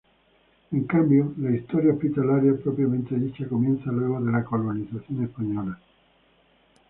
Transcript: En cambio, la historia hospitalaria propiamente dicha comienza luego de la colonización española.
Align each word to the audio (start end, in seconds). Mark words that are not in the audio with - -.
En 0.71 0.85
cambio, 0.85 1.31
la 1.37 1.55
historia 1.55 1.93
hospitalaria 1.93 2.55
propiamente 2.55 3.13
dicha 3.17 3.47
comienza 3.47 3.91
luego 3.91 4.19
de 4.19 4.31
la 4.31 4.43
colonización 4.43 5.25
española. 5.25 5.79